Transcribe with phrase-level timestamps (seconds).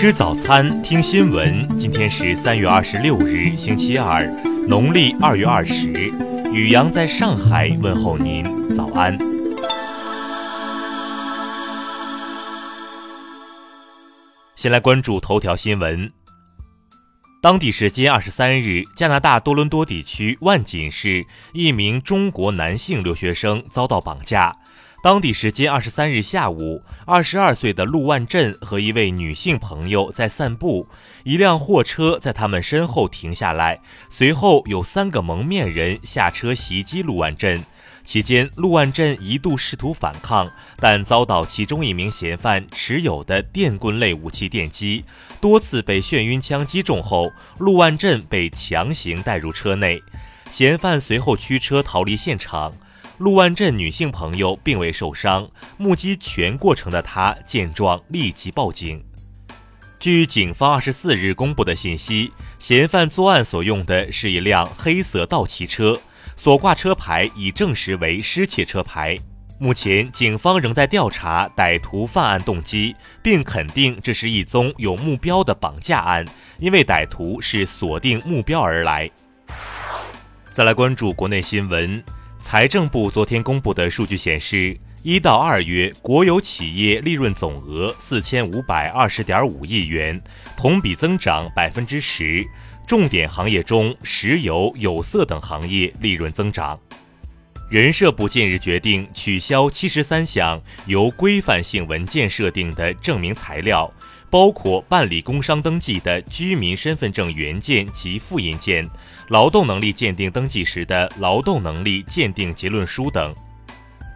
[0.00, 1.76] 吃早餐，听新闻。
[1.76, 4.24] 今天是三月二十六日，星期二，
[4.68, 5.90] 农历二月二十。
[6.52, 9.18] 雨阳在上海问候您，早安。
[14.54, 16.12] 先来关注头条新闻。
[17.42, 24.54] 当地时间二十三日，加拿大多伦多地区万锦市一名中国男性留学生遭到绑架。
[25.00, 30.88] 当地时间二十三日下午，二十二岁的陆万振和一位女性朋友在散步，
[31.22, 33.80] 一辆货车在他们身后停下来，
[34.10, 37.64] 随后有三个蒙面人下车袭击陆万振。
[38.02, 45.04] 期间，陆万振一度试图反抗，但遭到其中一名嫌犯持有的电棍类武器电击，
[45.40, 50.02] 多次被眩晕枪击中后，陆万振被强行带入车内，
[50.50, 52.72] 嫌犯随后驱车逃离现场。
[53.18, 59.04] 陆万镇女性朋友并未受伤，目击全过程的她见状立即报警。
[59.98, 66.00] 据警方二十四日公布的信息，嫌犯作案所用的是一辆黑色道奇车，
[66.36, 69.18] 所挂车牌已证实为失窃车牌。
[69.58, 76.24] 目前，警方仍在调查歹徒犯案动机，并肯定这是一宗有目标的绑架案，
[76.60, 79.10] 因为歹徒是锁定目标而来。
[80.52, 82.00] 再来关注国内新闻。
[82.40, 90.20] 财政部昨天公布的数据显示，一到二月国有企业利润总额四千五百二十点五亿元，
[90.56, 92.46] 同比增长百分之十。
[92.86, 96.78] 重点行业中，石油、有色等行业利润增长。
[97.68, 103.92] 人社部近日决定取消七十三项由规范性文件设定的证明材料。
[104.30, 108.88] 包括办理工商登记的居民身份证原件及复印件、
[109.28, 113.34] 劳动能力鉴定登记时的劳动能力鉴定结论书等。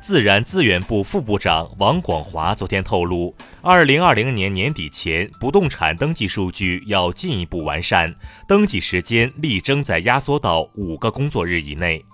[0.00, 8.12] 自然资源部副部长王广华昨天透露，二零二零年年底前，不动产登记数据要进一步完善，
[8.48, 12.04] 登记时间力争在压缩到五个工作日以内。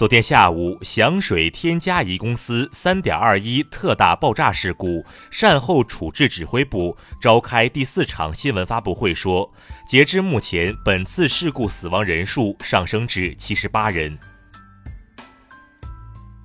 [0.00, 9.52] 昨天下午，响水天嘉宜公司三点二一特大爆炸事故善后处置指挥部召开第四场新闻发布会说，
[9.86, 14.18] 截至目前，本次事故死亡人数上升至七十八人。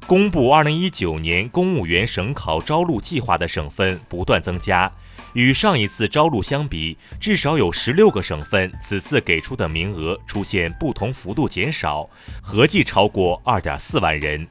[0.05, 4.91] 公布二零一九年公务员省考招录计划的省份不断增加。
[5.35, 12.09] 与上一次招录相比，至少有十六个省份此次给出的名额出现不同幅度减少，
[12.41, 14.47] 合计超过二点四万人。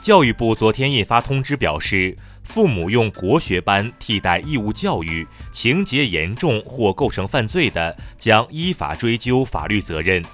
[0.00, 10.24] 教育部昨天印发通知表示，父母用国学班替代义务教育，情节严重或构成犯罪的，将依法追究法律责任。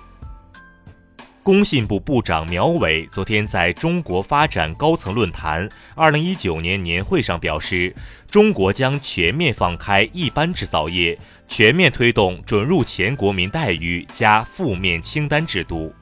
[1.44, 7.92] 工信部部长苗伟昨天在中国发展高层论坛二零一九年年会上表示，
[8.30, 15.92] 中国将全面放开一般制造业，全面推动准入前国民待遇加负面清单制度。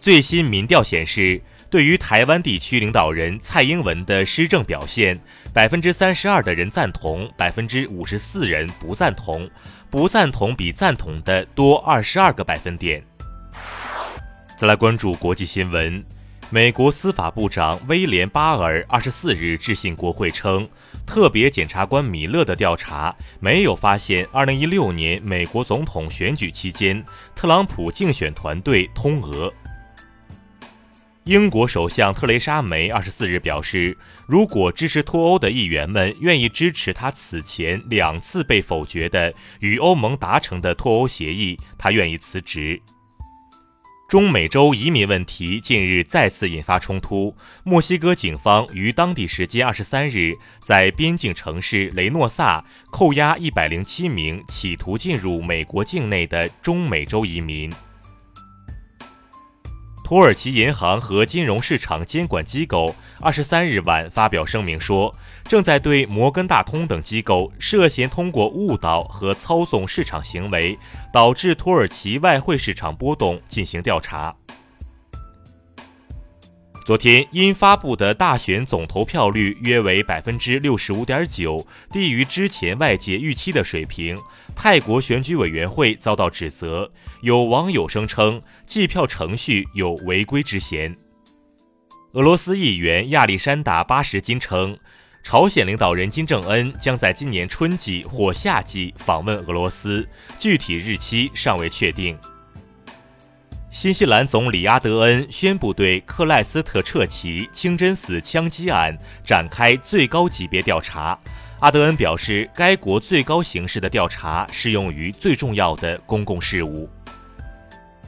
[0.00, 5.20] 最新民调显示，对于台湾地区领导人蔡英文的施政表现，
[5.52, 9.50] 百分之三十二的人赞同，百分之五十四人不赞同，
[9.90, 13.04] 不赞同比赞同的多二十二个百分点。
[14.60, 16.04] 再来关注国际新闻，
[16.50, 20.68] 美国司法部长威廉巴尔二十四日致信国会称，
[21.06, 27.02] 特别检察官米勒的调查没有发现二零一六年美国总统选举期间
[27.34, 29.50] 特朗普竞选团队通俄。
[31.24, 33.96] 英国首相特蕾莎梅二十四日表示，
[34.26, 42.78] 如果支持脱欧的议员们愿意支持他此前两次被否决的与欧盟达成的脱欧协议，他愿意辞职。
[44.10, 47.32] 中美洲移民问题近日再次引发冲突。
[47.62, 57.72] 墨西哥警方于当地时间二十三日在边境城市雷诺萨扣押一百零七名企图进入美国境内的中美洲移民。
[60.10, 65.14] 土耳其银行和金融市场监管机构二十三日晚发表声明说。
[65.44, 70.76] 正在对摩根大通等机构涉嫌通过误导和操纵市场行为，
[71.12, 74.34] 导致土耳其外汇市场波动进行调查。
[76.90, 84.18] 昨天，因发布的大选总投票率约为百分之六十五点九，低于之前外界预期的水平，
[84.56, 86.90] 泰国选举委员会遭到指责。
[87.20, 90.96] 有网友声称计票程序有违规之嫌。
[92.14, 94.76] 俄罗斯议员亚历山大·巴什金称。
[95.22, 100.04] 朝鲜领导人金正恩将在今年春季或夏季访问俄罗斯，
[100.40, 102.18] 具体日期尚未确定。
[103.70, 111.16] 新西兰总理阿德恩宣布对克莱斯特彻奇清真寺枪击案展开最高级别调查。
[111.60, 116.90] 阿德恩表示，该国最高形式的调查适用于最重要的公共事务。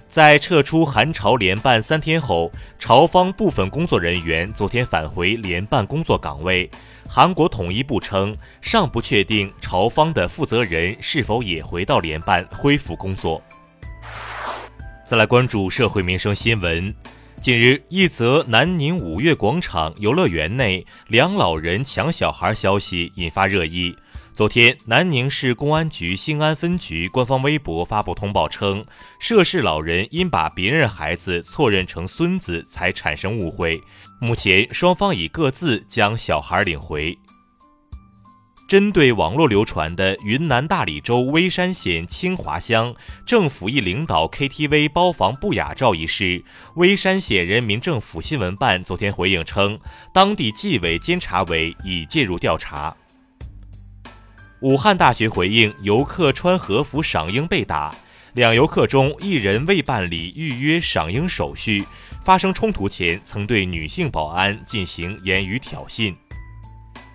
[0.09, 6.69] 在撤出韩朝联办三天后，朝方部分工作人员昨天返回联办工作岗位。
[7.09, 13.41] 韩国统一部称，尚不确定朝方的负责人是否也回到联办恢复工作。
[15.05, 16.95] 再来关注社会民生新闻。
[17.41, 23.95] 近日，一则南宁五月广场游乐园内两老人抢小孩消息引发热议。
[24.33, 28.85] 昨天，南宁市公安局兴安分局官方微博发布通报称，
[29.19, 33.83] 涉事老人因把别人孩子错认成孙子，才产生误会。
[34.21, 37.19] 目前，双方已各自将小孩领回。
[38.73, 42.95] 针对网络流传的云南大理州微山县清华乡
[43.27, 46.43] 政府一领导 KTV 包房不雅照一事，
[46.77, 49.79] 微山县人民政府新闻办昨天回应称，
[50.15, 52.97] 当地纪委监察委已介入调查。
[54.63, 57.95] 武汉大学回应游客穿和服赏樱被打，
[58.33, 61.85] 两游客中一人未办理预约赏樱手续，
[62.25, 66.15] 发生冲突前曾对女性保安进行言语挑衅。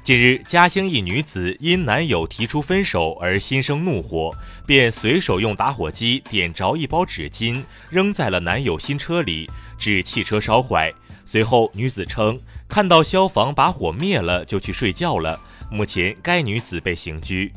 [0.07, 4.33] 近日，嘉兴一女子因男友提出分手而心生怒火，
[4.65, 10.93] 便随手用打火机点着一包纸巾，扔在了男友新车里，致汽车烧坏。
[11.25, 12.39] 随后，女子称
[12.69, 15.37] 看到消防把火灭了，就去睡觉了。
[15.69, 17.51] 目前，该女子被刑拘。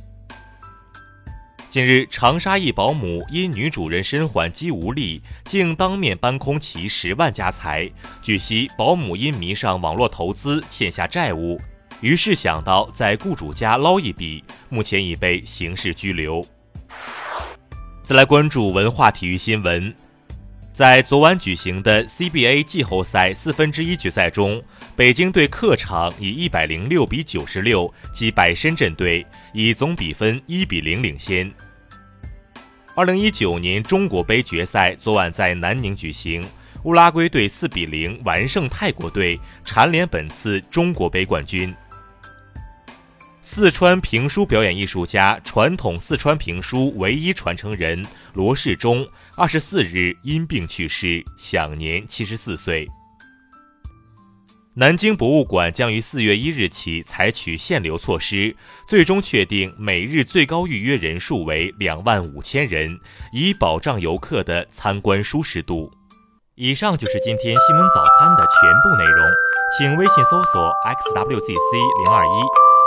[1.70, 7.88] 近日，长沙一保姆因女主人身患肌无力，竟当面搬空其十万家财。
[8.20, 11.60] 据悉，保姆因迷上网络投资，欠下债务。
[12.00, 16.44] 于是想到在雇主家捞一笔，目前已被刑事拘留。
[18.02, 19.94] 再来关注文化体育新闻，
[20.72, 24.62] 在昨晚举行的 CBA 季后赛四分之一决赛中，
[24.96, 31.52] 北京队客场以一百零六比九十六击败深圳队，以总比分一比零领先。
[32.96, 36.44] 二零一九年中国杯决赛昨晚在南宁举行，
[36.84, 41.72] 乌拉圭队四比零完胜泰国队，蝉联本次中国杯冠军。
[43.52, 49.04] 四川评书表演艺术家、传统四川评书唯一传承人罗世忠，
[49.36, 52.88] 二十四日因病去世，享年七十四岁。
[54.74, 58.54] 南京博物馆将于四月一日起采取限流措施，
[58.86, 63.00] 最终确定每日最高预约人数为两万五千人，
[63.32, 65.90] 以保障游客的参观舒适度。
[66.54, 69.28] 以上就是今天新闻早餐的全部内容，
[69.76, 72.69] 请微信搜索 xwzc 零二一。